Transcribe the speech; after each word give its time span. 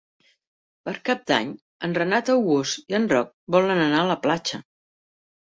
Per 0.87 0.93
Cap 1.09 1.19
d'Any 1.31 1.51
en 1.87 1.93
Renat 1.99 2.33
August 2.37 2.91
i 2.95 2.99
en 3.01 3.07
Roc 3.13 3.31
volen 3.59 3.85
anar 3.85 4.01
a 4.01 4.09
la 4.15 4.19
platja. 4.27 4.63